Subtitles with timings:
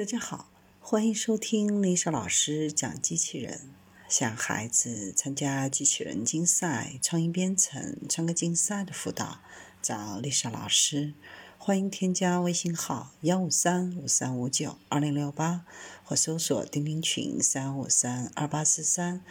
[0.00, 0.48] 大家好，
[0.80, 3.68] 欢迎收听丽莎老师讲机器人。
[4.08, 9.42] 想孩子参加机器人竞赛、创意编程、创客竞赛的辅导，
[9.82, 11.12] 找丽莎老师。
[11.58, 15.66] 欢迎添加微信号幺五三五三五九二零六八，
[16.02, 19.22] 或搜索钉钉群三五三二八四三。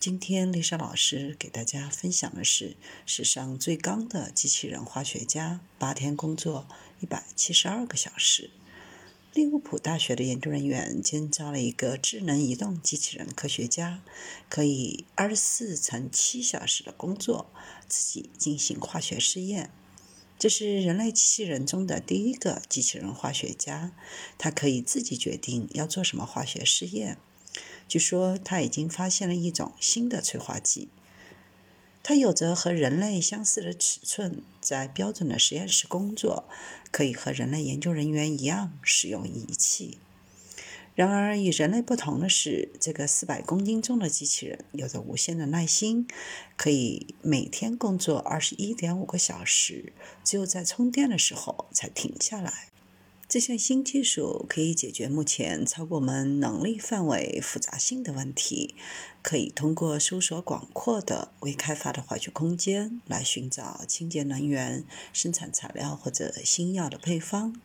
[0.00, 6.66] 今天丽莎老师给大家分享的是史上最刚的机器人化学家，八天工作
[7.00, 8.48] 一百七十二个小时。
[9.34, 14.00] 利物浦大学的研究人员建造了一个智能移动机器人科学家，
[14.48, 17.50] 可以二十四乘七小时的工作，
[17.88, 19.72] 自己进行化学试验。
[20.38, 23.90] 这是人类机器人中的第一个机器人化学家，
[24.38, 27.18] 他可以自己决定要做什么化学试验。
[27.88, 30.88] 据说他已经发现了一种新的催化剂。
[32.06, 36.44] 它有着和人类相似的尺寸，在标准的实验室工作，
[36.90, 39.96] 可以和人类研究人员一样使用仪器。
[40.94, 46.06] 然而，与人类不同的是，这个四百公斤重的机器人有着无限的耐心，
[46.58, 52.68] 可以每天工作二十一点五个小时，只有在充电的时候才停下来。
[53.26, 58.74] 这项新技术可以解决目前超过我们能力范围复杂性的问题，
[59.22, 67.58] 可以通过搜索广阔的未开发的化学空间来寻找清洁能源、生产材料或者新药的配方。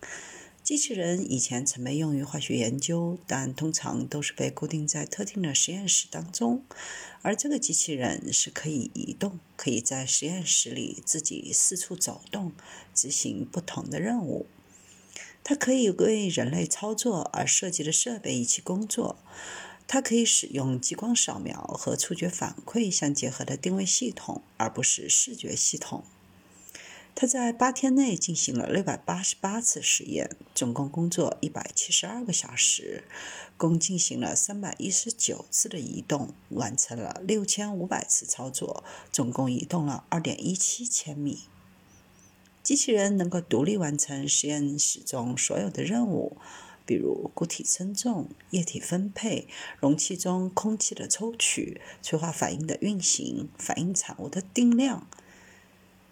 [0.64, 6.64] 机器人以前曾被用于化学研究，但通常都是被固定在特定的实验室当中，
[7.22, 12.54] 而这个机器人是可以移动，可以在实验室里自己四处走动，
[12.94, 14.46] 执行不同的任务。
[15.44, 19.18] 它可以为人类操作而设计的设备一起工作。
[19.88, 26.04] 它可以使用激光扫描和触觉反馈相结合的定位系统，而不是视觉系统。
[27.16, 33.04] 它在八天内进行了六百八十八次实验，总共工作一百七十二个小时，
[33.58, 41.40] 共进行了三百一十九次的移动，完成了六千五百次操作，总共移动了二点一七千米。
[42.70, 46.38] 机器人能够独立完成实验室中所有的任务，
[46.86, 49.48] 比如固体称重、液体分配、
[49.80, 55.08] 容器中空气的抽取、催化反应的运行、反应产物的定量。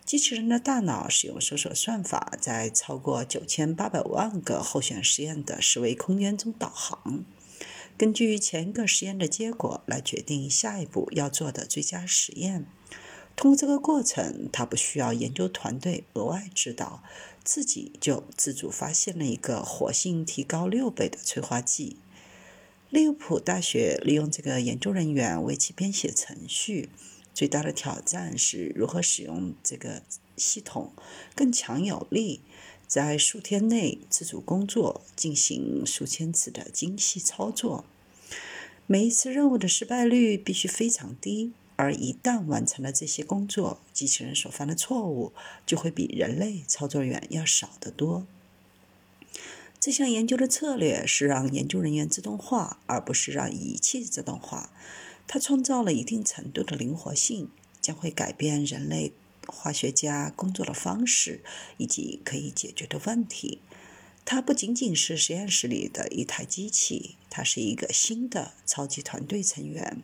[0.03, 7.23] 机器人的大脑使用搜索算法，在超过九千八百万个候选实验的十维空间中导航，
[7.96, 12.66] 根据前一个实验的结果来决定下一步要做的最佳实验。
[13.37, 17.03] 通过这个过程，他不需要研究团队额外指导，
[17.43, 21.97] 自己就自主发现了一个活性提高六倍的催化剂。
[22.89, 26.89] 利物浦大学利用这个研究人员为其编写程序。
[27.31, 30.01] 最大的挑战是如何使用这个
[30.35, 30.91] 系统
[31.35, 32.41] 更强有力，
[32.87, 37.85] 在数天内自主工作，进行数千次的精细操作。
[38.87, 41.53] 每一次任务的失败率必须非常低。
[41.77, 45.31] 而一旦完成了这些工作，机器人所犯的错误
[45.65, 48.27] 就会比人类操作员要少得多。
[49.79, 54.71] 这项研究的策略是让研究人员自动化，而不是让仪器自动化。
[55.27, 57.49] 它创造了一定程度的灵活性，
[57.79, 59.13] 将会改变人类
[59.45, 61.41] 化学家工作的方式
[61.77, 63.61] 以及可以解决的问题。
[64.29, 70.03] 它不仅仅是实验室里的一台机器，它是一个新的超级团队成员，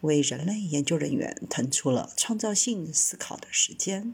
[0.00, 4.08] 为人类研究人员腾出了创造性思考的时间。